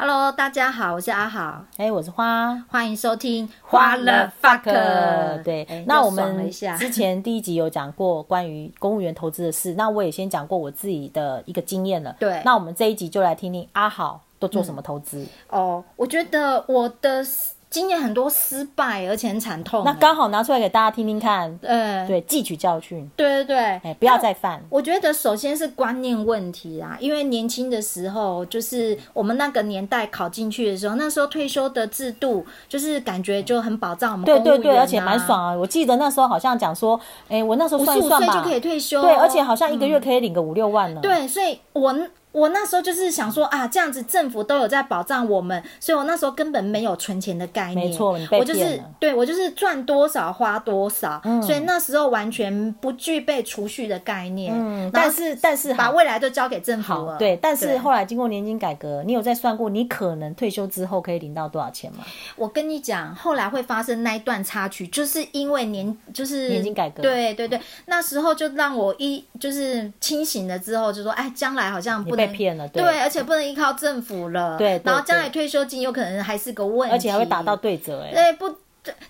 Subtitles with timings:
[0.00, 4.62] Hello，大家好，我是阿好，哎、欸，我是花，欢迎收听花了 fuck。
[5.42, 12.14] 对，欸、那我们之前第一集有讲过关于公务员投资的事， 那我也先讲过我自己的一个经验了。
[12.20, 15.18] 对，那我们这一集就来听听阿好都做什么投资。
[15.18, 17.26] 嗯、哦，我觉得我的。
[17.70, 19.82] 经验很多失败，而且很惨痛。
[19.84, 21.58] 那刚好拿出来给大家听听看。
[21.62, 23.08] 呃，对，汲取教训。
[23.14, 24.62] 对对对，哎，不要再犯。
[24.70, 34.24] 我觉得首先是观念问题啦，因为年轻的时候，就是我们那个年代考进去的时候，那时候退休的制度就是感觉就很保障我们。
[34.24, 35.54] 对对对，而且蛮爽啊！
[35.54, 36.98] 我记得那时候好像讲说，
[37.28, 39.02] 哎，我那时候算一算吧，就可以退休。
[39.02, 41.02] 对，而且好像一个月可以领个五六万呢、嗯。
[41.02, 41.94] 对，所以我。
[42.38, 47.88] 我那时候就是想说啊，这样子政府都有在保障我们，所以我那时候根本没有存钱的概念。
[47.88, 48.16] 没错。
[48.30, 54.54] 我就是对我就是赚多少花多少，嗯，所以那时候完全不具备储蓄的概念。
[54.56, 57.16] 嗯，但是但是把未来都交给政府了。
[57.18, 62.04] 对，但是后来经过年金改革，你有在算过你可能退休之后可以领到多少钱吗？
[62.36, 67.02] 我跟你讲，后来会发生那一段插曲，就是因为年就是年金改革。
[67.02, 72.27] 对对对，那时候就让我一就是清醒了之后，就说哎，将来好像不能。
[72.28, 78.56] 被骗了，对，对，而且不能依靠政府了，对，对，对，然后将来退休金有可能还是个问题，而且还会打到对折，哎，对不？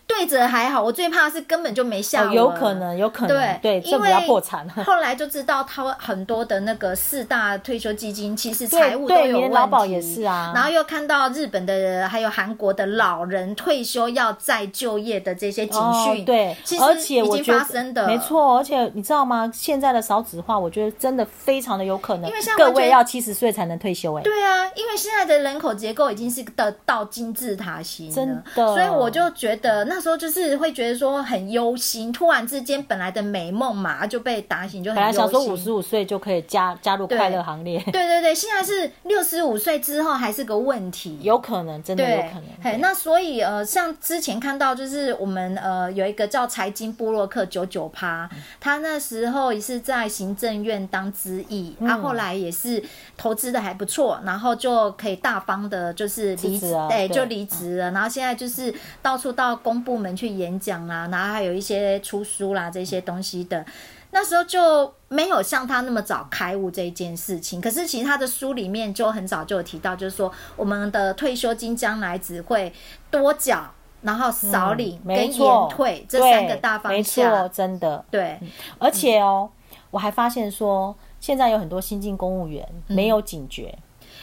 [0.07, 2.33] 对折还好，我最怕是根本就没效、哦。
[2.33, 4.69] 有可能，有可能，对，对，政府要破产。
[4.85, 9.55] 后来就知道他很多的那个四大退休基金其实财务都有问题。
[9.55, 10.53] 劳保也是啊。
[10.55, 16.85] 然后又看到日本的还有韩国的老人退休要再就业的这些警讯、哦，对，其实
[17.23, 18.07] 已经发生的。
[18.07, 19.51] 没错，而且你知道吗？
[19.55, 22.29] 现在的少子化，我觉得真的非常的有可能。
[22.29, 24.23] 因为像各位要七十岁才能退休哎。
[24.23, 28.75] 对啊，因为现在的人口结构已经是的到金字塔型，真的。
[28.75, 30.99] 所以我就觉得那时候就是会觉得。
[30.99, 34.93] 说很忧心，突然之间本来的美梦嘛就被打醒，就。
[34.93, 42.45] 本来想说五十五岁就可以加加入快乐行列，对，对对对，现在是六十五岁之后还是个问题，有可能真的有可能。
[42.61, 52.83] 嘿，那所以呃，像之前看到就是我们呃有一个叫财经布洛克九九趴，他那时候也是在行政院当资议，他、嗯啊、后来也是
[53.17, 60.69] 投资的还不错，然后就可以大方的就是离职，哎、啊，就离职了，然后现在就是到处到公部门去演讲。
[60.69, 63.65] 讲啦，然后还有一些出书啦这些东西的，
[64.11, 67.59] 那时候就没有像他那么早开悟这一件事情。
[67.59, 72.71] 可是其实他的书里面就很早就有提到，就是说我们的退休金将来只会
[73.11, 73.67] 多缴，
[74.03, 77.33] 然后少领跟延退、嗯、这三个大方向。
[77.33, 78.39] 没错，真的对。
[78.79, 79.49] 而且哦，
[79.91, 83.75] 我还发现说，现在有很多新进公务员没有警觉。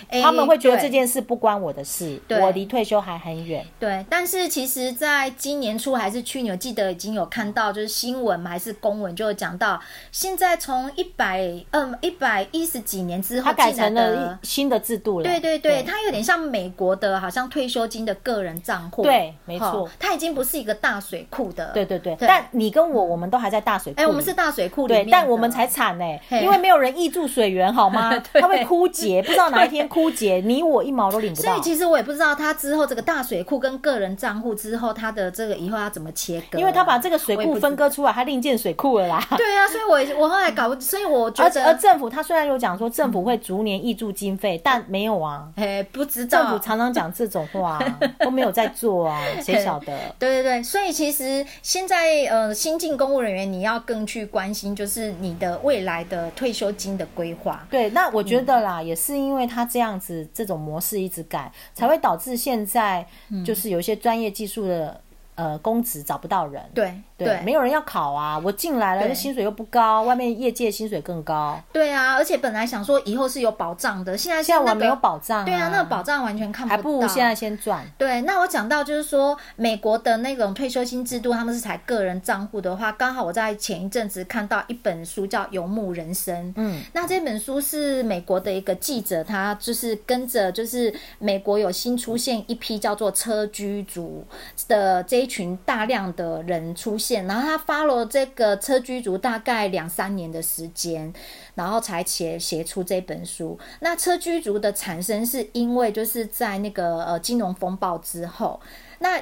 [0.09, 3.65] 嗯他们会觉得这件事不关我的事，欸、我离退休还很远。
[3.79, 9.79] 对，但是其实，在今年初还是去年，我记得已经有看到，就是新闻还是公文，就有讲到，
[10.11, 15.23] 现在从一百嗯一百一十几年之后，它改成了新的制度了。
[15.23, 19.03] 对对对，它有点像美国的，好像退休金的个人账户。
[19.03, 21.71] 对，没错，它已经不是一个大水库的。
[21.73, 23.99] 对对对，但你跟我，我们都还在大水库。
[23.99, 28.11] 哎、欸，我们是大水库里面，对，但我们才惨呢、欸，因为没有人挹注水源，好吗？
[28.33, 31.49] 它会枯竭，不知道哪一天 枯竭，你我一毛都领不到。
[31.49, 36.59] 所以其实我也不知道他之后这个大水库跟个人账户之后，他的这个以后要怎么切割？
[36.59, 39.25] 因为他把这个水库分割出来，他另建水库了啦。
[39.37, 46.39] 对啊，所以我我后来搞，所以我觉得，而政府他虽然有讲说政府会逐年挹注经费，但没有啊， 哎，不知道。
[46.41, 47.79] 政府常常讲这种话，
[48.19, 49.97] 都没有在做啊，谁晓得？
[50.19, 57.65] 对对对，所以其实现在呃，新进公务人员你要更去关心，就是你的未来的退休金的规划。
[57.69, 60.55] 对，那我觉得啦，嗯、也是因为他这样子这种。
[60.65, 63.05] 模式一直改，才会导致现在
[63.45, 64.99] 就是有一些专业技术的。
[65.35, 68.39] 呃，公职找不到人，对对，没有人要考啊！
[68.39, 71.61] 我进来了，那薪水又不高，外面业界薪水更高。
[71.73, 75.43] 对啊，而且本来想说以后是有保障的，现在、那个、现在我没有保障、啊。
[75.43, 77.85] 对啊，那个保障完全看不到，还不如现在先赚。
[77.97, 86.33] 对，那我讲到就是说，美国的那种退休金制度，他们是采个人账户的话，刚好我在前一阵子看到一本书叫《游牧人生》。
[86.55, 94.23] 嗯，那这本书是美国的一个记者，他就是跟着就是美国有新出现一批叫做车居族
[94.69, 95.24] 的这。
[95.25, 101.11] 一群大量的人出现，然后他发了这个车居族大概两三年的时间，
[101.55, 103.57] 然后才写写出这本书。
[103.79, 108.61] 那车居族的产生是因为就是在那个呃金融风暴之后，
[108.99, 109.19] 那。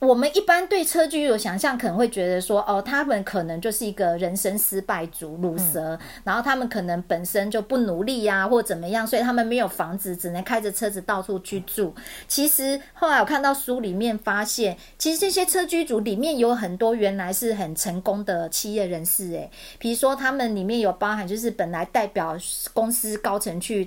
[0.00, 11.94] 我们一般对车居有想象，可能会觉得说，哦，他们可能就是一个人生失败族、鲁蛇，然后他们可能本身就不努力呀、啊，或怎么样，所以他们没有房子，只能开着车子到处去住。
[12.26, 22.34] 其实后来我看到书里面发现，其实这些车居族里面有很多原来是很成功的企业人士，诶，比如说他们里面有包含就是本来代表
[22.72, 23.86] 公司高层去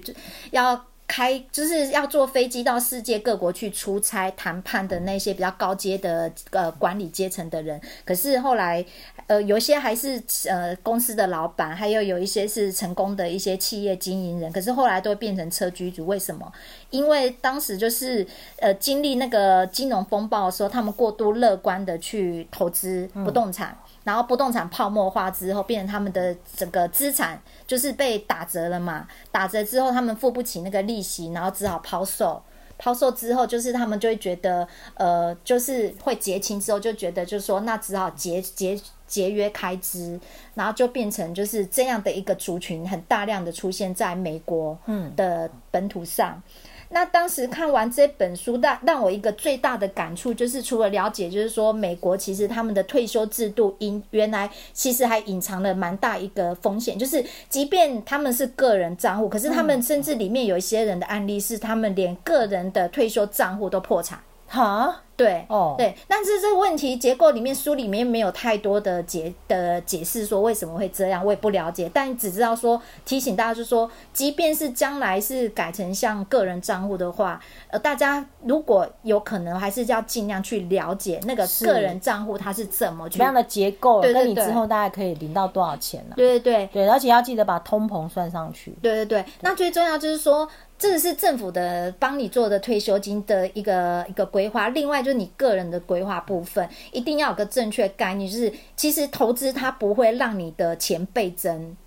[0.51, 0.86] 要。
[1.07, 8.83] 开就是要坐飞机到世界各国去出差谈判的那些比较高阶的呃管理阶层的人，可是后来
[9.27, 16.05] 呃有些还是呃公司的老板，还有有一些是成功的一些企业经营人，可是后来都变成车居族。
[16.05, 16.51] 为什么？
[16.89, 18.25] 因为当时就是
[18.59, 23.77] 呃经历那个金融风暴的时候，他们过度乐观的去投资不动产。
[24.03, 27.41] 然后不动产泡沫化之后，变成他们的整个资产
[27.73, 29.07] 就是被打折了嘛。
[29.31, 32.39] 打折之后，他们付不起那个利息，然后只好抛售。
[32.77, 40.19] 抛售之后，就是他们就会觉得，呃，就是会结清之后，就觉得就是说，那只好节节节约开支，
[40.53, 44.77] 然后就变成就是这样的一个族群，很大量的出现在美国
[45.15, 46.39] 的本土上。
[46.45, 64.19] 嗯那当时看完这本书，让让我一个最大的感触就是，除了了解，就是说美国其实他们的退休制度因原来其实还隐藏了蛮大一个风险，就是即便他们是个人账户，可是他们甚至里面有一些人的案例是他们连个人的退休账户都破产。
[64.53, 86.13] 哈，对，哦，对，但是这个问题结构里面书里面没有太多的解的解释，说为什么会这样，我也不了解，但只知道说提醒大家，就是说，即便是将来是改成像个人账户的话，呃，大家如果有可能，还是要尽量去了解那个个人账户它是怎么去什么样的结构，对对对，跟你之后大概可以领到多少钱呢？
[86.13, 86.15] 啊？
[86.15, 88.71] 对对对对，而且要记得把通膨算上去。
[88.83, 90.47] 对对对，那最重要就是说。
[90.83, 101.77] 这是政府的帮你做的退休金的一个一个规划，另外就是你个人的规划部分，一定要有个正确概念，就是其实投资它不会让你的钱倍增，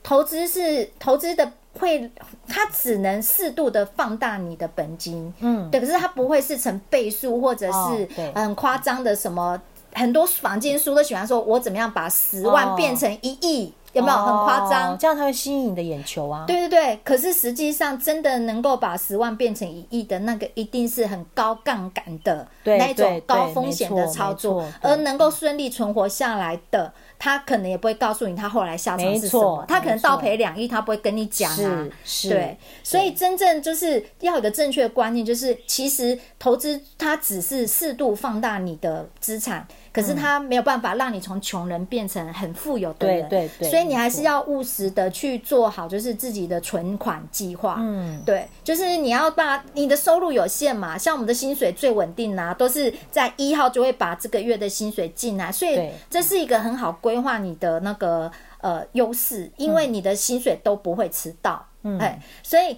[0.00, 1.50] 投资是投资的
[1.80, 2.08] 会，
[2.46, 9.60] 它只能适度的放大你的本金，嗯，对，可是它不会是成倍数或者是很夸张的什么，哦、
[9.92, 13.66] 很多坊间书都喜欢说我怎么样把十万变成一亿。
[13.66, 14.92] 哦有没有很夸张？
[14.92, 16.44] 哦，这样它会吸引你的眼球啊！
[16.46, 29.64] 对对对，可是实际上真的能够把十万变成一亿的那个，一定是很高杠杆的那种高风险的操作，而能够顺利存活下来的，他可能也不会告诉你他后来下场是什么。
[29.66, 31.88] 他可能倒赔两亿，他不会跟你讲啊。
[32.04, 39.66] 是，对，所以真正就是要有个正确的观念，就是其实投资它只是适度放大你的资产。
[39.96, 47.76] 可是他没有办法让你从穷人变成很富有的人，对对对，所以你还是要务实的去做好，就是自己的存款计划。
[47.78, 61.66] 嗯，对，就是你要把你的收入有限嘛，像我们的薪水最稳定啊，都是在一号就会把这个月的薪水进来，所以这是一个很好规划你的那个呃优势，因为你的薪水都不会迟到。
[61.84, 62.76] 嗯，哎，所以。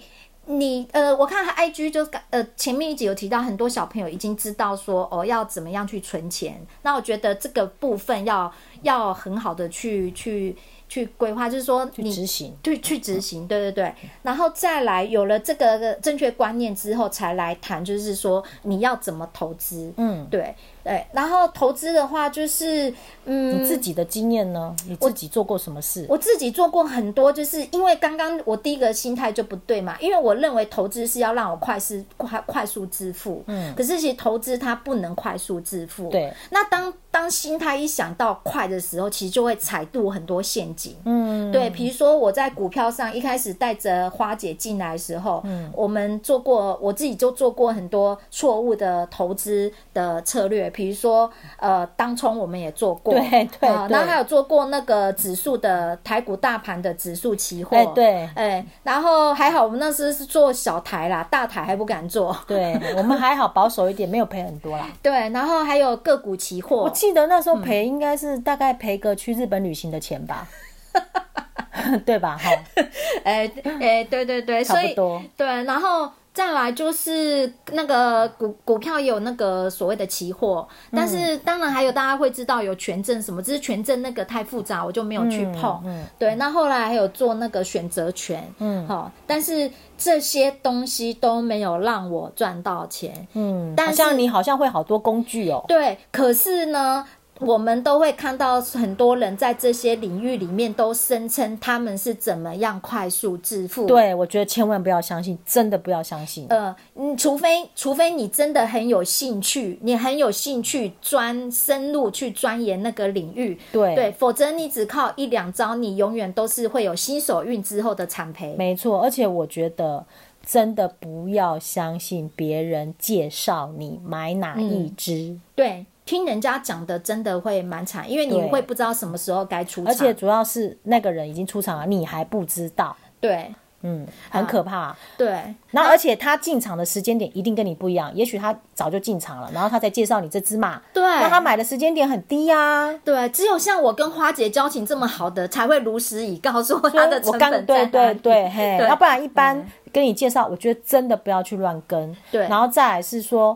[0.51, 6.59] 你呃，我看他 IG 就呃前面一集有提到，很多小朋友已经知道说哦要怎么样去存钱。
[6.81, 8.51] 那我觉得这个部分要
[8.81, 10.55] 要很好的去去
[10.89, 13.93] 去规划，就是说你执行，对，去执行，对对对。
[14.23, 19.93] 然后再来有了这个正确观念之后，才来谈，就是说你要怎么投资。
[19.95, 20.53] 嗯，对。
[20.81, 22.91] 对，然后投资的话，就是
[23.25, 24.73] 嗯，你自己的经验呢？
[24.87, 26.05] 你自己做过什么事？
[26.09, 36.33] 我，我自己做过很多，就是因为刚刚我第一个心态就不对嘛，因为我认为投资是要让我快速快快速致富，嗯，可是其实投资它不能快速致富，对。
[36.49, 41.69] 那当当心态一想到快的时候，其实就会踩度很多陷阱，嗯，对。
[41.69, 50.69] 比如说我在股票上一开始带着花姐进来的时候，嗯，我们做过，我自己就做过很多错误的投资的策略。
[50.69, 64.87] 比如说，呃，当冲我们也做过，对对，然后还有做过那个指数的台股大盘的指数期货，欸，对，哎、欸，然后还好我们那时候是做小台啦，大台还不敢做，对，我们还好保守一点，没有赔很多啦。
[65.01, 70.68] 对，然后还有个股期货，我记得那时候赔应该是大概赔个去日本旅行的钱吧，嗯、
[72.05, 72.37] 对吧？
[72.37, 72.49] 哈，
[73.23, 76.11] 哎哎，对对对，差不多，对，然后。
[76.31, 85.81] 再来就是那个股股票有那个所谓的期货，但是当然还有大家会知道有权证什么，只是权证那个太复杂，我就没有去碰。
[85.83, 86.35] 嗯，对。
[86.35, 93.27] 那后来还有做那个选择权，嗯，好，但是这些东西都没有让我赚到钱。
[93.33, 95.65] 嗯，但像你好像会好多工具哦。
[95.67, 97.05] 对，可是呢。
[97.39, 103.85] 我们都会看到很多人在这些领域里面都声称他们是怎么样快速致富。
[103.85, 106.45] 对，我觉得千万不要相信，真的不要相信。
[106.49, 118.55] 呃，嗯，除非除非你真的很有兴趣，你很有兴趣专深入去钻研那个领域，对对，否则你只靠一两招，你永远都是会有新手运之后的惨赔。
[118.57, 120.05] 没错，而且我觉得
[120.45, 125.29] 真的不要相信别人介绍你买哪一支。
[125.29, 125.85] 嗯，对。
[126.09, 132.97] 听人家讲的真的会蛮惨，因为你会不知道什么时候该出场，而且主要是那个人已经出场了，你还不知道。
[133.21, 134.75] 对嗯，很可怕。
[134.75, 135.27] 啊、对，
[135.69, 140.81] 然后而且他进场的时间点一定跟你不一样，也许他早就进场了，然后他才介绍你这只马。
[140.91, 142.99] 对，那他买的时间点很低呀、啊。
[143.05, 147.61] 对，只有像我跟花姐交情这么好的，才会如实以告诉我他的成本在。
[147.61, 149.63] 对对对，嘿，要不然一般
[149.93, 152.17] 跟你介绍，我觉得真的不要去乱跟。
[152.31, 153.55] 对，然后再来是说。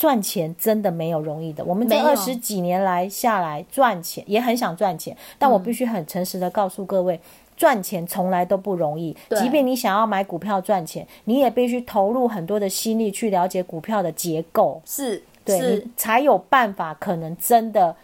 [0.00, 1.62] 赚钱真的没有容易的。
[1.62, 7.20] 我们这二十几年来下来赚钱，也很想赚钱，但我必须很诚实的告诉各位，
[7.54, 9.14] 赚钱从来都不容易。
[9.36, 17.94] 即便你想要买股票赚钱，你也必须投入很多的心力去了解股票的结构，是，对，你才有办法可能真的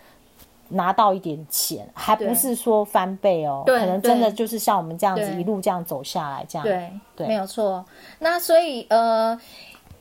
[0.69, 7.83] 拿到一点钱，还不是说翻倍哦，可能真的就是像我们这样子一路这样走下来这样，对，对，没有错。
[8.19, 9.41] 那所以呃。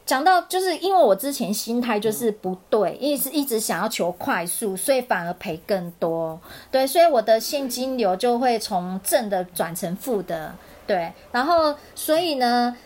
[0.06, 6.40] 讲到就是因为我之前心态就是不对，一直一直想要求快速，所以反而赔更多。
[6.72, 10.54] 对，所以我的现金流就会从正的转成负的。
[10.86, 12.78] 对，然后所以呢，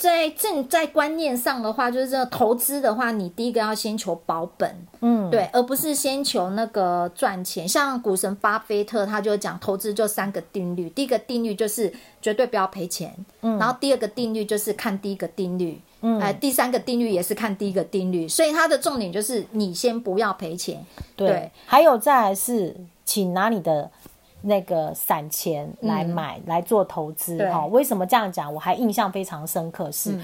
[0.00, 7.68] 在正在观念上的话，就是这个投资的话，你第一个要先求保本，嗯，对，而不是先求那个赚钱。
[7.68, 11.92] 像股神巴菲特他就讲，投资就三个定律，第一个定律就是
[12.22, 15.78] 绝对不要赔钱，嗯，然后第二个定律就是看第一个定律。
[16.02, 20.82] 嗯，哎，第三个定律也是看第一个定律，所以它的重点就是你先不要赔钱。
[21.14, 23.90] 对，对还有再来是，请拿你的
[24.42, 27.66] 那个散钱来买、嗯、来做投资哈。
[27.66, 28.52] 为什么这样讲？
[28.52, 30.22] 我还印象非常深刻是，是、嗯、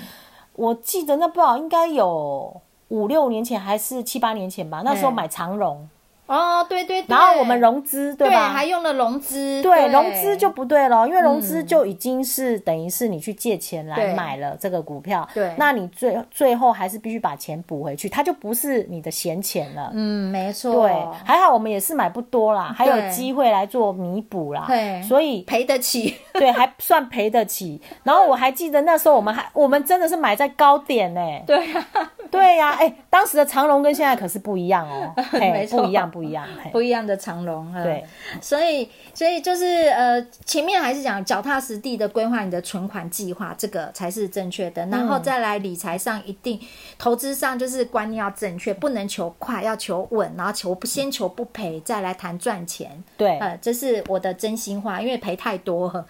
[0.54, 5.88] 我记得那不好应该有五六年前还是七八年前吧，那时候买长荣。
[6.26, 8.48] 哦，对对对，然后我们融资，对吧？
[8.48, 19.90] 对，还用了融资，对，融资就不对了，因为融资就已经是等于是你去借钱来买了这个股票，对，那你最最后还是必须把钱补回去，它就不是你的闲钱了。
[19.94, 20.72] 嗯，没错。
[20.82, 20.92] 对，
[21.24, 27.80] 还好我们也是买不多啦，还有机会来做弥补啦，对，所以赔得起， 对，还算赔得起。
[28.02, 31.86] 然后我还记得那时候我们还我们真的是买在高点呢， 对呀，
[32.30, 36.10] 对呀，哎，当时的长荣跟现在可是不一样哦， 没错，不一样。
[36.16, 38.02] 不一样，不一样的长龙，对，
[38.40, 44.86] 所以，所以就是呃，前面还是讲脚踏实地的规划你的存款计划，这个才是正确的。
[44.86, 46.58] 然后再来理财上，一定
[46.98, 53.04] 投资上就是观念要正确，不能求快，要求稳，然后求不先求不赔，再来谈赚钱。
[53.18, 56.06] 对，呃，这是我的真心话，因为赔太多了。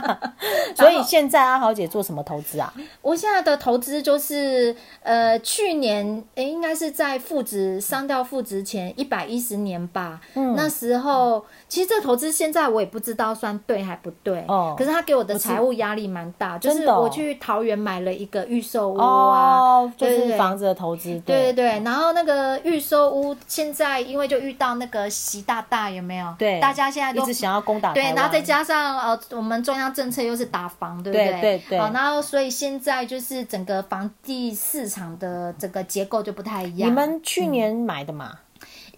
[0.74, 2.72] 所以现在阿豪姐做什么投资啊？
[3.02, 9.33] 我现在的投资就是呃，去年诶，应该是在负值上掉负值前一百一。
[9.34, 21.34] 一十年吧，嗯，那时候其实这投资现在我也不知道算对还不对，哦，可是他给我的财务压力蛮大，就是我去桃园买了一个预售屋啊，哦，就是房子的投资，对。
[21.34, 26.34] 对对，然后那个预售屋现在因为就遇到那个习大大有没有？
[26.38, 31.30] 对，大家现在都一直想要攻打，对，然后再加上呃，我们中央政策又是打房，对不对？
[31.32, 36.88] 对对对，好，然后所以现在就是整个房地市场的整个结构就不太一样。
[36.88, 38.38] 你们去年买的嘛？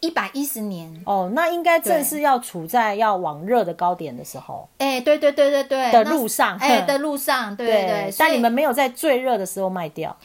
[0.01, 4.69] 一百一十年哦，那应该正是要处在要往热的高点的时候。
[4.79, 8.15] 哎，对对对对对的路上，哎的路上，对对对。
[8.19, 10.17] 但你们没有在最热的时候卖掉，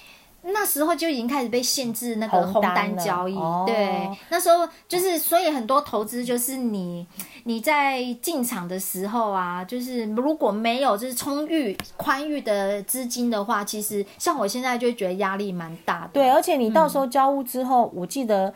[0.44, 3.36] 那时候就已经开始被限制那个红单交易。
[3.66, 7.06] 对，那时候就是，所以很多投资就是你
[7.44, 16.10] 你在进场的时候啊，就是如果没有就是充裕宽裕的资金的话，其实像我现在就觉得压力蛮大的。
[16.14, 18.54] 对，而且你到时候交屋之后，我记得。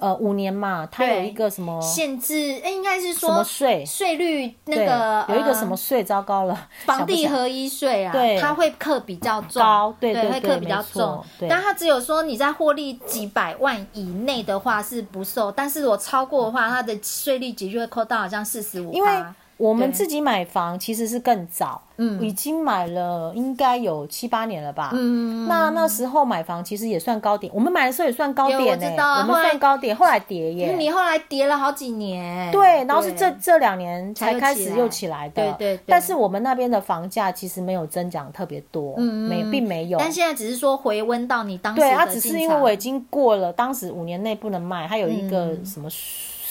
[0.00, 2.60] 呃，五年嘛，它有一个什么限制？
[2.64, 3.84] 哎，应该是说什么税？
[3.86, 6.02] 税率那个有一个什么税？
[6.02, 11.24] 糟糕了，房地合一税啊，对，它会课比较重，对对，会课比较重。
[11.48, 18.92] 但它只有说你在获利几百万以内的话是不受，但是我超过的话，它的税率直接会扣到好像四十五。
[18.92, 19.24] 因为
[19.56, 21.82] 我们自己买房其实是更早。
[21.98, 24.90] 嗯，已经买了应该有七八年了吧。
[24.92, 28.70] 嗯，那那时候买房其实也算高点，我们买的时候也算高点呢、欸。
[28.70, 30.74] 我知道，我们算高点，后来跌耶。
[30.76, 32.52] 你后来跌了好几年。
[32.52, 35.42] 对，然后是这这两年才开始又起来的。
[35.42, 35.84] 对对对。
[35.86, 39.98] 但是我们那边的房价其实没有增长特别多，嗯没并没有。
[39.98, 41.80] 但现在只是说回温到你当时。
[41.80, 45.88] 对，它只是因为我已经过了当时五年内不能卖，它有一个什么。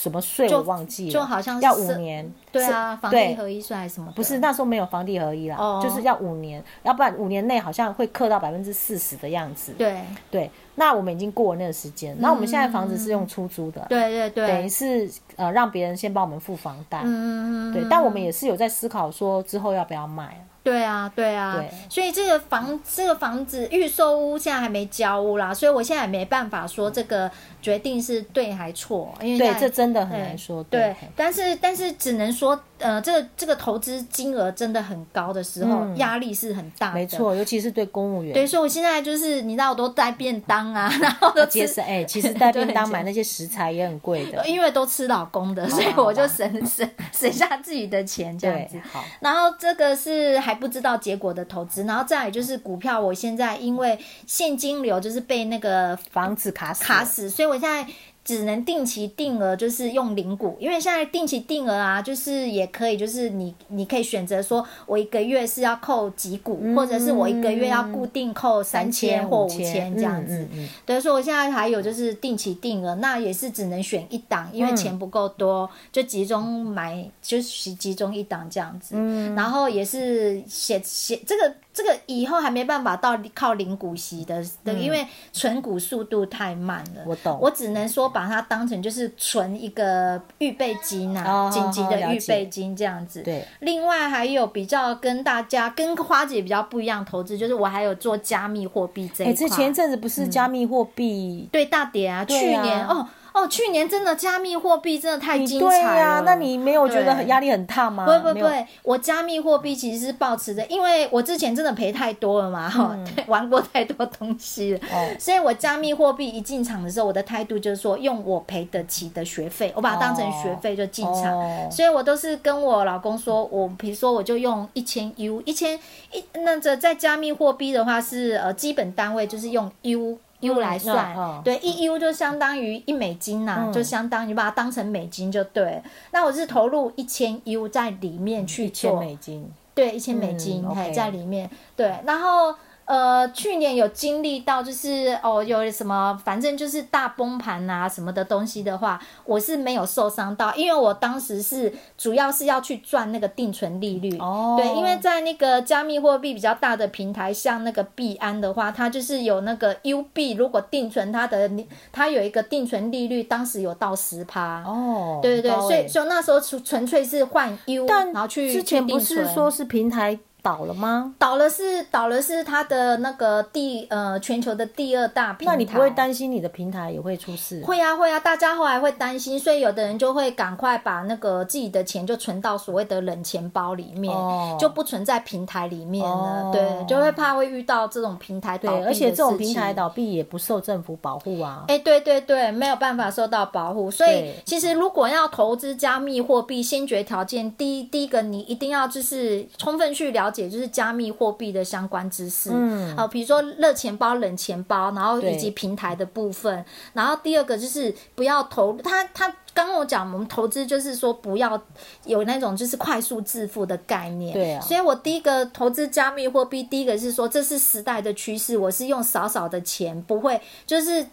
[0.06, 2.32] 什么税我忘记了，就好像是要五年。
[2.52, 4.12] 对啊，房地合一税还是什么？
[4.14, 9.72] 不是那时候没有房地合一啦，哦、就是要五年，要不然五年内好像会课到百分之四十的样子。
[9.72, 17.00] 对对，那我们已经过了那个时间，那、嗯、我们现在房子是用出租的，对对对，等于是呃让别人先帮我们付房贷。
[17.04, 20.46] 嗯对，但我们也是有在思考说之后要不要卖。
[20.66, 27.30] 对啊，对啊，对，所以这个房这个房子预售屋现在还没交屋啦，所以我现在也没办法说这个
[27.62, 30.64] 决定是对还错，因为对这真的很难说。
[30.64, 36.94] 对，对，但是但是只能说呃，这个这个投资金额真的很高的时候，压、嗯、力是很大的。
[36.94, 38.34] 没错，尤其是对公务员。
[38.34, 41.84] 对，所以我现在就是你知道，我都带便当啊， 然后都节省。
[41.84, 48.78] 哎，其实带 便当买那些食材也很贵的，因为都吃老公的，所以我就省省省下自己的钱这样子。
[48.92, 57.86] 好，然后这个是还不知道结果的投资，然后再来就是股票，我现在因为现金流就是被那个房子卡死卡死，所以我现在。
[58.26, 70.38] 只能定期定额，就是用零股，因为现在定期定额啊，就是也可以，就是你你可以选择说，我一个月是要扣几股，嗯、或者是我一个月要固定扣三千或五千这样子。
[70.38, 78.96] 嗯嗯嗯、对，所以我现在还有就是定期定额，那也是只能选一档，因为钱不够多，嗯、就集中买，就是集中一档这样子。
[78.98, 81.54] 嗯、然后也是写写这个。
[81.76, 87.02] 这个以后还没办法到靠零股息的，嗯、因为存股速度太慢了。
[87.04, 93.20] 我懂，我只能说把它当成就是存一个预备金啊，紧急的预备金这样子。
[93.20, 93.46] 对。
[93.60, 99.32] 另外还有比较跟大家跟花姐比较不一样投资，就是我还有做加密货币这一块。
[99.32, 102.20] 哎，这前一阵子不是加密货币、嗯、对大跌啊？
[102.20, 103.06] 啊去年哦。
[103.36, 105.70] 哦，去年真的加密货币真的太精彩了。
[105.70, 108.06] 对呀，那你没有觉得压力很大吗？
[108.06, 108.46] 不不不，
[108.82, 121.38] 我加密货币其实是保持着，因为我之前真的赔太多了嘛，哈、 嗯，玩过太多东西了，哦、所以我加密货币一进场的时候，我的态度就是说，用我赔得起的学费，我把它当成学费就进场。
[121.38, 125.78] 哦、所以我都是跟我老公说，我比如说我就用一千 U，一千
[126.10, 130.18] 一，那这在加密货币的话是呃基本单位就是用 U。
[130.40, 135.82] U 来算，对，一 U 就相当于一美金呐、啊，嗯、就相当于把它当成美金就对。
[136.10, 142.54] 那我是投入一千 U 在里面去做，一千美金，对，一千美金还在里面，对，然后。
[142.86, 154.16] 呃，去年有经历到，就是哦，有什么，反正就是大崩盘啊什么的东西的话，我是没有受伤到，因为我当时是主要是要去赚那个定存利率。
[154.18, 154.54] 哦。
[154.56, 161.50] 对，因为在那个加密货币比较大的平台，像那个币安的话，它就是有那个 U 币，如果定存它的，
[161.90, 164.62] 它有一个定存利率，当时有到十趴。
[164.62, 165.18] 哦。
[165.20, 170.16] 对对对，所以所以那时候纯纯粹是换 U，但然后去之前不是说是平台。
[170.46, 171.12] 倒了吗？
[171.18, 175.52] 倒了是倒了是它的那个第呃全球的第二大平台。
[175.52, 177.60] 那你不会担心你的平台也会出事？
[177.64, 186.42] 会啊会啊，大家后来会担心，所以有的人就会赶快把那个自己的钱就存到所谓的冷钱包里面，哦、就不存在平台里面了。
[186.44, 191.64] 哦、对，就会怕会遇到这种平台倒闭，而且这种平台倒闭也不受政府保护啊。
[191.66, 193.90] 哎，对对对，没有办法受到保护。
[193.90, 211.60] 所以其实如果要投资加密货币，先决条件第一第一个你一定要就是充分去了解，就是加密货币的相关知识，嗯，好，比如说热钱包、冷钱包，然后以及平台的部分，然后第二个就是不要投他他刚刚我讲，我们投资就是说不要
[212.04, 221.06] 有那种就是快速致富的概念，对啊，所以我第一个投资加密货币，第一个是说这是时代的趋势，我是用少少的钱，不会就是。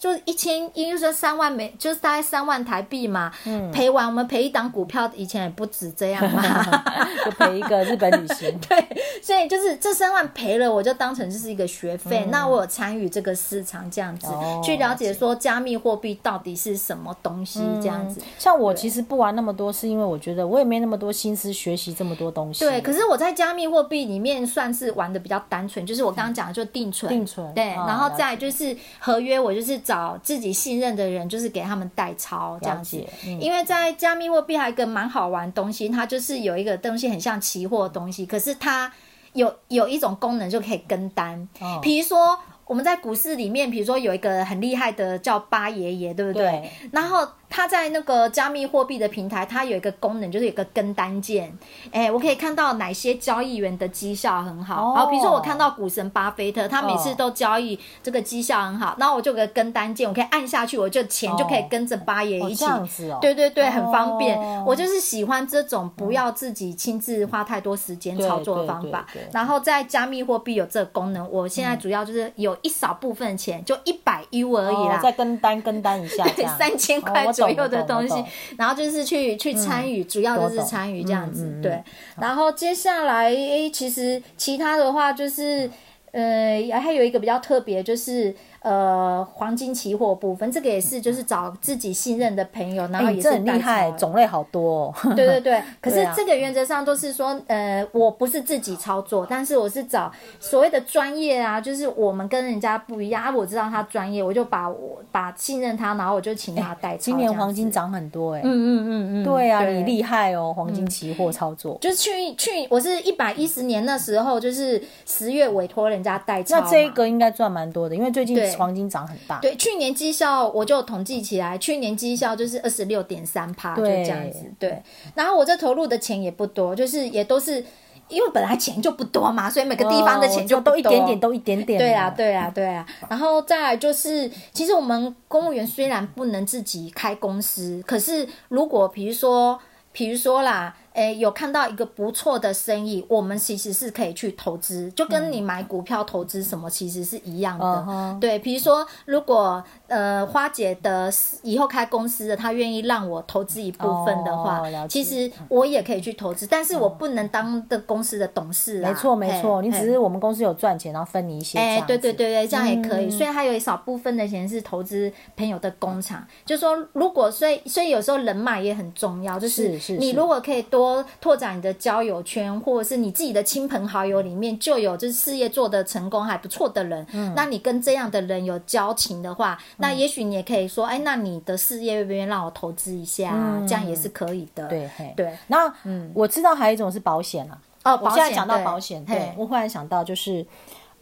[0.00, 3.30] 就是一千，因为说三万美，就是大概三万台币嘛。
[3.44, 3.70] 嗯。
[3.70, 6.42] 赔完，我们赔一档股票，以前也不止这样嘛。
[7.22, 8.58] 就赔一个日本旅行。
[8.66, 8.82] 对，
[9.22, 12.24] 所以就是这三万赔了，我就当成就是一个学费。
[12.24, 18.20] 嗯、那我有参与这个市场，这样子、哦、去了解说加密货币到底是什么东西，这样子。
[18.20, 22.64] 嗯、像我其实不玩那么多，是因为我觉得我也没那么多心思学习这么多东西。
[22.64, 27.12] 对，可是我在加密货币里面算是玩的比较单纯，就是我刚刚讲的就定存。
[27.12, 27.52] 定存。
[27.52, 29.78] 对，哦、然后再就是合约，我就是。
[29.90, 33.04] 找自己信任的人，就是给他们代抄这样子。
[33.26, 38.92] 嗯、因为在加密货币还有一个蛮好玩的东西，它就是有一个东西很像期货的东西，可是它
[39.32, 41.48] 有有一种功能就可以跟单。
[41.60, 46.44] 哦、比如说我们在股市里面，比如说有一个很厉害的叫八爷爷，对不对？
[46.44, 47.26] 对然后。
[47.50, 51.52] 它在那个加密货币的平台，它有一个功能，就是有个跟单键。
[51.90, 54.94] 哎、欸，我可以看到哪些交易员的绩效很好。
[54.94, 62.64] 好、哦，比如说我看到股神巴菲特，他每次都交易这个绩效很好，那、哦、我就有个跟单键，我可以按下去，我就钱就可以跟着八爷一起。
[62.64, 64.38] 哦哦、对对对，很方便。
[64.38, 69.04] 哦、我就是喜欢这种不要自己亲自花太多时间操作的方法。
[69.32, 74.98] 然后在加密货币有这个功能，我现在主要就是有一少部分钱，就一百 U 而已啦。
[74.98, 77.26] 哦、再跟单跟单一下，对， 三千块。
[77.48, 78.24] 左右的东西，
[78.58, 81.82] 然后就是去去参与，嗯、主要就是参与这样子，对。
[82.20, 83.34] 然后接下来，
[83.72, 85.70] 其实其他的话就是，
[86.12, 88.34] 呃，还有一个比较特别就是。
[88.62, 94.86] 呃，黄金期货部分，这个也是就是找自己信任的朋友，然后也是很厉害，种类好多。
[94.86, 94.94] 哦。
[95.16, 103.30] 对对对， 可是这个原则上都是说，呃，我不是自己操作，但是我是找所谓的专业啊，就是我们跟人家不一样啊。
[103.34, 106.98] 我知道他专业，我就把我把信任他，然后我就请他代操。
[106.98, 108.42] 今年黄金涨很多哎。
[108.44, 109.24] 嗯嗯嗯嗯。
[109.24, 111.78] 对啊，你厉害哦，黄金期货操作。
[111.80, 116.60] 就是去去，我是一百一十年那时候，就是十月委托人家代操。
[116.60, 118.49] 那这一个应该赚蛮多的，因为最近。
[118.56, 124.82] 黄金涨很大，对，去年绩效我就统计起来，去年绩效就是二十六点三趴，就这样子，对。
[125.14, 127.64] 然后我这投入的钱也不多，就是也都是
[128.08, 131.78] 因为本来钱就不多嘛，所以每个地方的钱就都一点点，都一点点。
[131.78, 132.86] 对啊，对啊，对啊。
[133.08, 139.58] 然后再来就是，其实我们公务员虽然不能自己开公司，可是如果比如说，
[139.92, 140.76] 比如说啦。
[140.92, 147.86] 诶，有看到一个不错的生意，我们其实是可以去投资，就跟你买股票投资什么其实是一样的。
[147.88, 151.08] 嗯、对，比如说，如果呃花姐的
[151.42, 158.88] 以后开公司的，她愿意让我投资一部分的话，哦、其实我也可以去投资，但是我不能当的公司的董事、啊。
[158.88, 161.56] 没错，没错，你只是我们公司有赚钱，然后分你一些。
[161.56, 163.08] 哎，对对对对，这样也可以。
[163.08, 170.79] 所以还有一少部分的钱是投资朋友的工厂，就说如果所以所以有时候人脉也很重要，就是你如果可以多。
[170.80, 183.66] 多拓展你的交友圈，或者是你自己的亲朋好友里面就有就是事业做得成功还不错的人，嗯，那你跟这样的人有交情的话，嗯、那也许你也可以说，哎，那你的事业愿不愿意让我投资一下，嗯？
[183.66, 184.66] 这样也是可以的。
[184.68, 185.36] 对对。
[185.48, 187.58] 那嗯，我知道还有一种是保险啊。
[187.84, 188.10] 哦，保险。
[188.10, 190.46] 我现在讲到保险，对，对我忽然想到就是。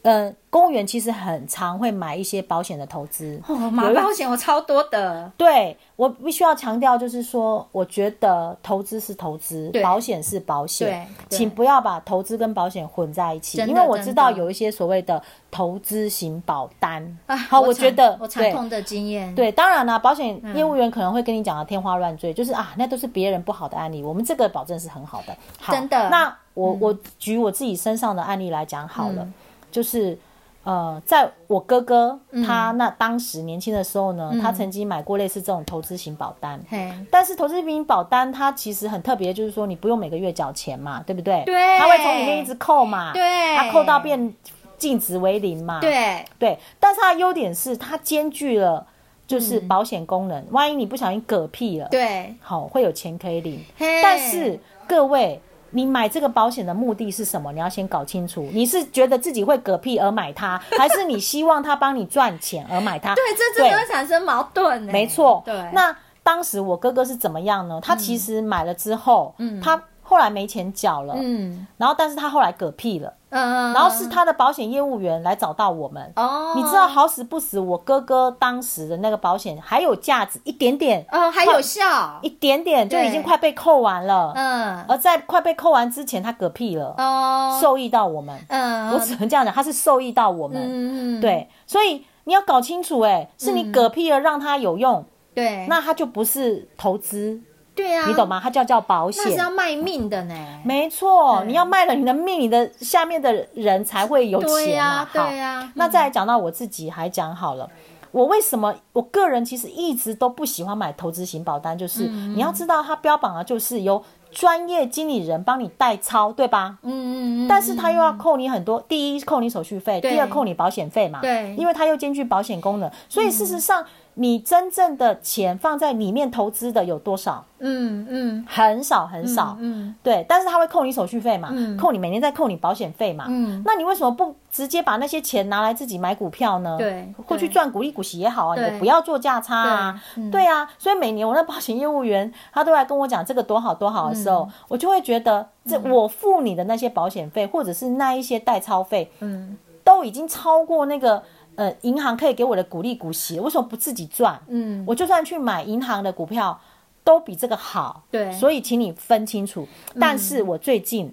[0.03, 3.41] 呃，公务员其实很常会买一些保险的投资。
[3.49, 5.31] 哦，买保险我超多的。
[5.37, 11.07] 对，我必须要强调，就是说，我觉得投资是投资，保险是保险。
[11.29, 17.19] 对，请不要把投资跟保险混在一起，因为我知道有一些所谓的投资型保单。
[17.49, 19.35] 好，我觉得我惨痛的经验。
[19.35, 25.37] 对，当然啦，保险业务员可能会跟你讲的天花乱坠，就是啊，那都是别人不好的案例，我们这个保证是很好的。
[25.61, 26.09] 好，真的。
[26.09, 29.29] 那我我举我自己身上的案例来讲好了。
[29.71, 30.19] 就是，
[30.65, 36.61] 呃，在我哥哥他那当时年轻的时候呢，嗯，他曾经买过类似这种投资型保单。
[36.71, 41.43] 嗯，但是投资型保单它其实很特别，就是说你不用每个月缴钱嘛，对不对？
[41.47, 43.13] 对，它会从里面一直扣嘛。
[43.13, 44.35] 对，它扣到变
[44.77, 45.81] 净值为零嘛。
[45.81, 48.87] 对对，但是它的优点是它兼具了
[49.27, 53.65] 就是保险功能，嗯，万一你不小心嗝屁了，对，好会有钱可以领。
[53.79, 55.41] 但是各位。
[55.71, 57.53] 你买这个保险的目的是什么？
[57.53, 58.49] 你要先搞清楚。
[58.53, 63.15] 你是觉得自己会嗝屁而买它，还是你希望它帮你赚钱而买它？
[63.17, 64.83] 对，这真的会产生矛盾。
[64.83, 65.43] 没错。
[65.45, 65.55] 对。
[65.73, 67.81] 那当时我哥哥是怎么样呢？
[67.83, 69.83] 他其实买了之后，嗯，他。
[70.09, 82.19] 后来没钱缴了，嗯，然后但是他后来嗝屁了，嗯，然后是他的保险业务员来找到我们，哦，你知道好死不死，我哥哥当时的那个保险还有价值一点点，哦，还有效。
[82.23, 97.43] 一点点，就已经快被扣完了，嗯，而在快被扣完之前，他嗝屁了，哦，受益到我们，嗯，我只能这样讲，他是受益到我们，嗯，对，所以你要搞清楚，哎，是你嗝屁了让他有用，对，那他就不是投资。
[97.79, 98.41] 对呀、啊，你懂吗？
[98.43, 100.35] 它叫叫保险，那是要卖命的呢。
[100.65, 104.55] 没错，你要卖了你的命，你的下面的人才会有钱嘛。
[104.57, 105.73] 对呀、啊，对呀、啊。
[105.77, 116.79] 那再来讲到我自己，还讲好了、嗯，我为什么我个人其实一直都不喜欢买投资型保单，就是、嗯、你要知道，它标榜的就是由专业经理人帮你代操，对吧？
[116.83, 117.49] 嗯嗯嗯。
[117.49, 121.21] 但是他又要扣你很多，第一扣你手续费，第二扣你保险费嘛。
[121.21, 121.55] 对。
[121.57, 123.85] 因为它又兼具保险功能，所以事实上。
[124.19, 127.45] 嗯你真正的钱放在里面投资的有多少？
[127.61, 129.57] 嗯嗯，很少很少。
[129.61, 133.27] 嗯，嗯对，但是他会扣你手续费嘛、嗯，扣你每年再扣你保险费嘛。
[133.29, 136.77] 嗯，那你为什么不直接把那些钱拿来自己买股票呢？
[136.79, 140.03] 对，或去赚股利股息也好啊，你不要做价差啊。
[140.33, 151.23] 对，啊，所以每年我那保险业务员他都来跟我讲这个多好多好的时候，嗯、我就会觉得这我付你的那些保险费、嗯、或者是那一些代操费，嗯，都已经超过那个。
[151.59, 154.41] 呃，银行可以给我的股利股息，为什么不自己赚？
[154.47, 156.57] 嗯，我就算去买银行的股票，
[157.03, 158.05] 都比这个好。
[158.13, 159.67] 对，所以请你分清楚。
[159.93, 161.13] 嗯、但是我最近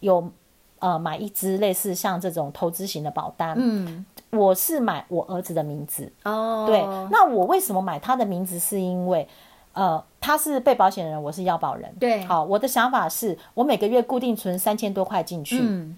[0.00, 0.30] 有
[0.80, 6.12] 呃买一支类似像这种投资型的保单，嗯，我是买我儿子的名字。
[6.24, 8.58] 哦，对，那我为什么买他的名字？
[8.58, 9.26] 是因为
[9.72, 11.90] 呃，他是被保险人，我是要保人。
[11.98, 15.58] 对，好，我的想法是我每个月固定存三千多块进去。
[15.62, 15.96] 嗯。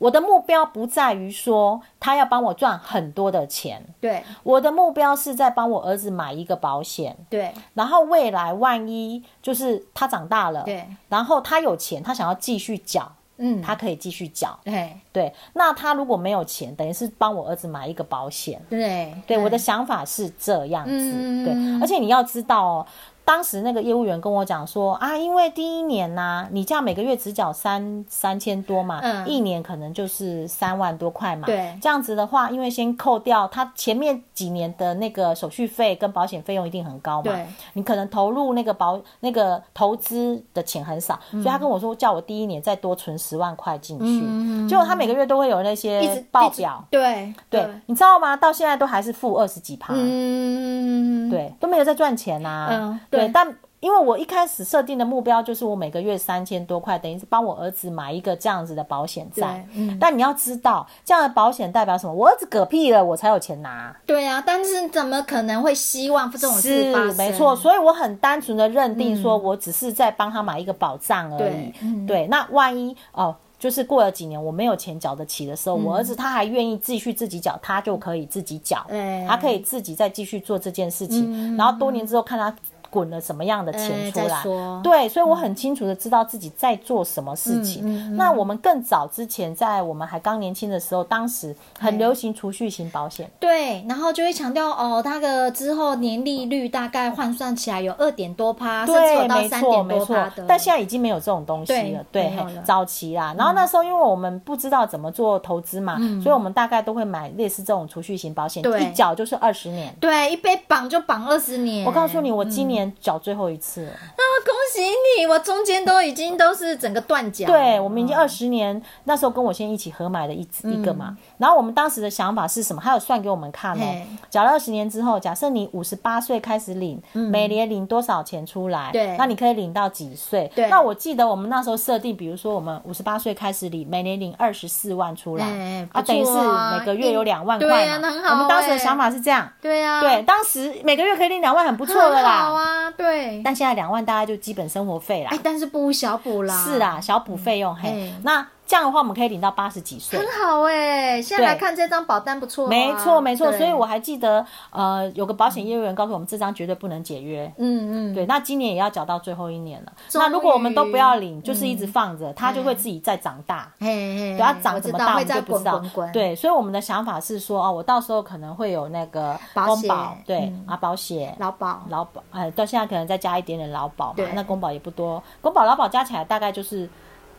[0.00, 14.58] 我的目标不在于说他要帮我赚很多的钱，对，我的目标是在帮我儿子买一个保险，对，然后未来万一就是他长大了，对，然后他有钱，他想要继续缴，嗯，他可以继续缴。
[14.64, 18.58] 对对，那他如果没有钱，等于是帮我儿子买一个保险。
[18.70, 21.44] 对对，我的想法是这样子。
[21.44, 22.86] 对，而且你要知道哦。
[23.24, 31.46] 当时那个业务员跟我讲说啊，因为第一年呐、啊，你这样每个月只缴三三千多嘛，嗯，一年可能就是三万多块嘛。
[31.46, 37.32] 对，这样子的话，因为先扣掉他前面几年的那个手续费跟保险费用一定很高嘛。
[37.32, 44.04] 对，你可能投入那个保那个投资的钱很少，嗯，所以他跟我说叫我第一年再多存十万块进去。
[44.04, 46.84] 嗯，结果他每个月都会有那些报表。
[46.90, 48.36] 对对，对，你知道吗？
[48.36, 49.94] 到现在都还是负二十几趴。
[49.96, 52.68] 嗯，对，都没有在赚钱呐、啊。
[52.72, 53.00] 嗯。
[53.10, 59.66] 对，但因为我一开始设定的目标就是我每个月三千多块，等于是帮我儿子买一个这样子的保险债。
[59.74, 59.96] 嗯。
[59.98, 62.12] 但你要知道，这样的保险代表什么？
[62.12, 63.96] 我儿子嗝屁了，我才有钱拿。
[64.04, 67.10] 对啊，但是怎么可能会希望这种事发生？
[67.10, 67.56] 是，没错。
[67.56, 72.06] 所以我很单纯的认定说，我只是在帮他买一个保障而已。
[72.06, 72.26] 对。
[72.26, 78.84] 那万一哦，就是过了几年我没有钱缴得起的时候，嗯、我儿子他还愿意继续自己缴，他就可以自己缴。
[78.90, 79.26] 嗯。
[79.26, 82.54] 他可以自己再继续做这件事情，嗯、然后多年之后看他。
[82.90, 84.42] 滚了什么样的钱出来？
[84.42, 87.82] 欸、对，所以我很清楚的知道自己在做什么事情。
[87.84, 93.30] 嗯、那我们更早之前，在我们还刚年轻的时候，当时很流行储蓄型保险。
[93.38, 100.44] 对，然后就会强调哦，那个之后年利率大概换算起来有二点多趴，甚至有到三点多趴的。
[100.48, 102.04] 但现在已经没有这种东西了。
[102.10, 103.32] 对，对早期啦。
[103.38, 109.94] 然后那时候因为我们不知道怎么做投资嘛、嗯，所以我们大概都会买类似这种储蓄型保险，一缴就是二十年。
[110.00, 111.86] 对，一被绑就绑二十年。
[111.86, 112.79] 我告诉你，我今年。
[113.00, 115.26] 缴最后一次了，那恭喜你！
[115.26, 117.46] 我中间都已经都是整个断缴。
[117.46, 121.16] 对，我们已经二十年、嗯，那时候跟我先一起合买的一一个嘛、嗯。
[121.38, 122.80] 然后我们当时的想法是什么？
[122.80, 123.84] 还有算给我们看哦。
[124.30, 128.90] 缴了二十年之后，假设你五十八岁开始领、嗯，每年领多少钱出来？
[128.92, 130.50] 对，那你可以领到几岁？
[130.54, 130.68] 对。
[130.68, 136.32] 那我记得我们那时候设定，比如说我们五十八岁开始领，每年领二十四万出来，啊，啊，等于是
[136.78, 138.30] 每个月有两万块嘛、欸。
[138.30, 139.50] 我们当时的想法是这样。
[139.60, 140.00] 对、啊。
[140.00, 142.42] 对，当时每个月可以领两万，很不错的啦。
[142.42, 142.69] 好啊。
[142.96, 145.30] 对，但现在两万大概就基本生活费啦。
[145.30, 146.64] 哎，但是不无小补啦。
[146.64, 148.12] 是啦，小补费用、嗯、嘿。
[148.22, 151.22] 那这样的话，我们可以领到八十几岁，很好哎、欸。
[151.22, 152.68] 现在来看这张保单不错、啊。
[152.68, 157.52] 没错没错，所以我还记得，呃，有个保险业务员告诉我们，这张绝对不能解约。
[157.58, 158.14] 嗯嗯。
[158.14, 159.92] 对，那今年也要缴到最后一年了。
[160.14, 163.72] 那如果我们都不要领，就是一直放着、嗯，它就会自己再长大。
[163.80, 164.36] 嘿嘿嘿。
[164.36, 165.82] 对，它长怎么大我们就不知道。
[166.12, 174.24] 对，所以我们的想法是说，哦，我到时候可能会有那个公保，对、嗯、啊，保险、劳保、劳保，哎，到现在可能再加一点点劳保嘛。
[174.32, 176.88] 那公保也不多，公保劳保加起来大概就是。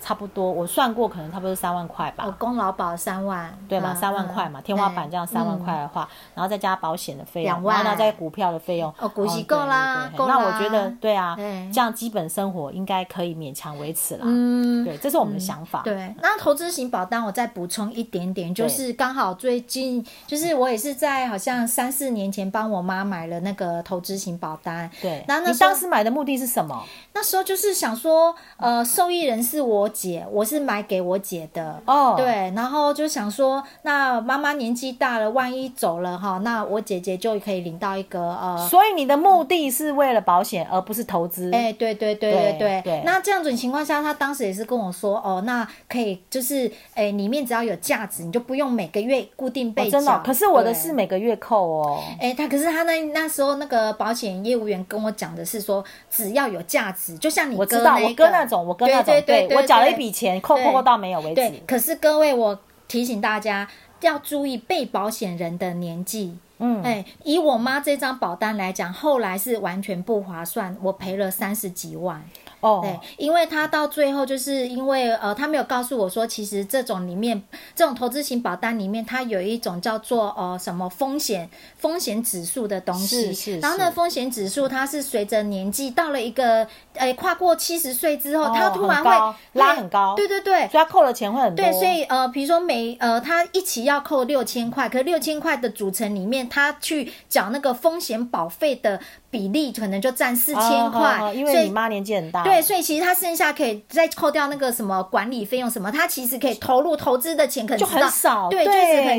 [0.01, 2.23] 差不多，我算过，可能差不多三万块吧。
[2.25, 3.93] 我供劳保三万，对吗？
[3.93, 10.35] 三、嗯、万块嘛、嗯，天花板这样三万块的话、嗯，然后再加保险的费用，然后再股票的费用，哦，股息够啦，够啦。
[10.35, 11.35] 那我觉得，对啊，
[11.71, 14.21] 这样基本生活应该可以勉强维持啦。
[14.23, 15.81] 嗯，对，这是我们的想法。
[15.81, 24.89] 嗯、对，那投资型保单我再补充一点点，就是刚好最近，就是我也是在好像三四年前帮我妈买了那个投资型保单。
[25.01, 26.83] 对，那那你当时买的目的是什么？
[27.13, 32.25] 那时候就是想说，呃，受益人是我姐，我是买给我姐的哦，对，
[32.55, 41.51] 然后就想说，那妈妈年纪大了，万一走了哈，那我姐姐就可以领到一个呃，所以你的目的是为了保险，而不是投资。
[41.51, 43.01] 哎，对对对对对对。
[43.05, 49.99] 那这样子情况下，他当时也是跟我说，哦，那可以就是，哎，里面只要有价值，你就不用每个月固定被缴。
[49.99, 51.99] 真的，可是我的是每个月扣哦。
[52.19, 57.17] 哎，他可是他那那时候那个保险业务员跟我讲的是说，只要有价值。
[57.17, 61.35] 就像你哥那个，我知道，我哥那种，我哥那种，对，对，对，对，对，我缴了一笔钱，扣扣扣到没有为止。
[61.35, 63.67] 对，可是各位，我提醒大家
[64.01, 66.37] 要注意被保险人的年纪。
[66.59, 72.23] 嗯，哎，以我妈这张保单来讲，后来是完全不划算，我赔了三十几万。
[72.61, 77.41] 哦，对，因为他到最后就是因为呃，他没有告诉我说，其实这种里面
[77.75, 83.07] 这种投资型保单里面，它有一种叫做呃什么风险风险指数的东西。
[83.07, 83.59] 是是，是。
[83.59, 90.15] 然后那风险指数，它是随着年纪到了一个呃跨过七十岁之后，它、哦、突然会拉很高。
[90.15, 90.67] 对对对。
[90.67, 91.65] 所以他扣了钱会很多。
[91.65, 98.99] 对，所以呃，比如说每呃，他一起要扣六千块，可是六千块的组成里面，他去缴那个风险保费的。
[99.31, 102.43] 比例可能就占四千块，因为你妈年纪很大。
[102.43, 108.63] 对，所以其实他剩下可以再扣掉那个什么管理费用什么，他其实可以投入投资的钱可能就很少，对，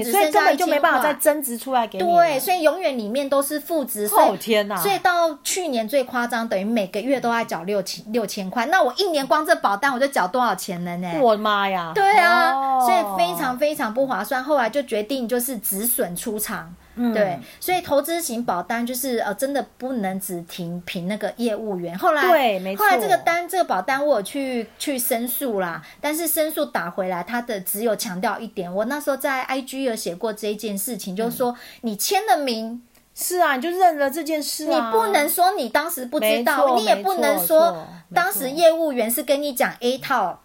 [0.04, 2.04] 所以根本就没办法再增值出来给你。
[2.04, 4.08] 对，所以永远里面都是负值。
[4.12, 4.76] 哦天哪！
[4.76, 8.66] 所以到去年最夸张，等于每个月都要缴六千六千块。
[8.66, 11.10] 那我一年光这保单我就缴多少钱了呢？
[11.20, 11.92] 我的妈呀！
[11.94, 14.44] 对啊，哦，所以非常非常不划算。
[14.44, 16.74] 后来就决定就是止损出场。
[16.94, 21.96] 嗯，对，所以投资型保单就是呃，真的不能只停凭那个业务员。
[21.98, 22.84] 后来对，没错。
[22.84, 32.82] 后来这个单这个保单我有去去申诉啦，但是申诉打回来，他的只有强调一点，我那时候在 IG 有写过这一件事情，嗯、就是说你签了名。
[33.14, 34.86] 是啊，你就认了这件事啊。
[34.86, 40.40] 你不能说你当时不知道，你也不能说当时业务员是跟你讲 A 套，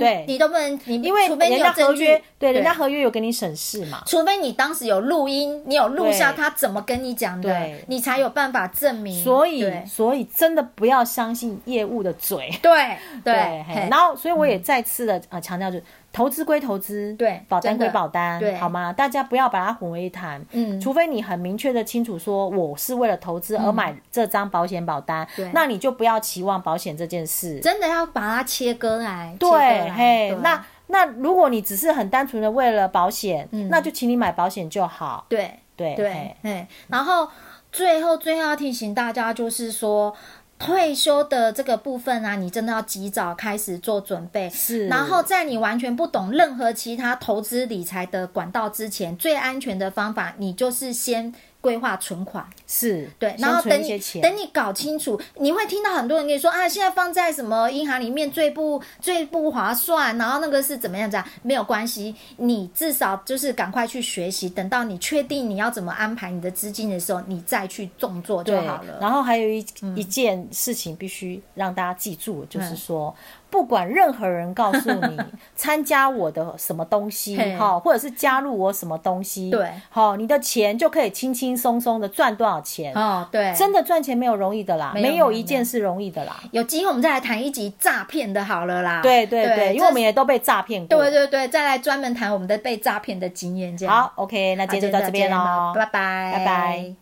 [0.00, 4.02] 对，你都不能，你因为除非你有证据，对，人家合约有给你审视嘛。
[4.06, 9.22] 除非你当时有录音，你有录下他怎么跟你讲的，你才有办法证明。
[9.22, 12.50] 所以，所以真的不要相信业务的嘴。
[12.60, 13.34] 对对，
[13.90, 15.84] 然后，所以我也再次的啊强调就是。
[16.12, 18.92] 投资归投资，对，保单归保单，对，好吗？
[18.92, 20.44] 大家不要把它混为一谈。
[20.50, 27.60] 嗯，除非你很明确的清楚说，我是为了投资而买这张保险保单，对，那你就不要期望保险这件事。
[27.60, 29.36] 真的要把它切割来。
[29.38, 35.26] 对，嘿，那那如果你只是很单纯的为了保险，那就请你买保险就好。
[35.28, 37.28] 对对对，嘿，然后
[37.70, 40.14] 最后最后要提醒大家就是说。
[40.60, 44.48] 退休的这个部分啊，你真的要及早开始做准备。
[44.50, 51.34] 是，然后在你完全不懂任何其他投资理财的管道之前，最安全的方法，你就是先。
[51.60, 61.26] 规划存款是对，然后等你等你搞清楚，你会听到很多人跟你说啊，现在放在什么银行里面最不最不划算，然后那个是怎么样子啊？
[61.42, 68.98] 没有关系，你至少就是赶快去学习，等到你确定你要怎么安排你的资金的时候，你再去动作就好了。
[69.00, 73.14] 然后还有一、嗯、一件事情必须让大家记住，就是说。
[73.18, 75.18] 嗯不管任何人告诉你
[75.56, 82.94] 参加我的什么东西，哈，或者是加入我什么东西，对，好，你的钱就可以轻轻松松的赚多少钱？
[82.94, 86.40] 哦，对，真的赚钱没有容易的啦，没有一件是容易的啦。
[86.52, 89.00] 有机会我们再来谈一集诈骗的，好了啦。
[89.02, 90.98] 对对对，因为我们也都被诈骗过。
[90.98, 93.94] 对对对，再来专门谈我们的被诈骗的经验，这样。
[93.94, 96.99] 好，OK，那今天就到这边喽，拜拜，拜拜。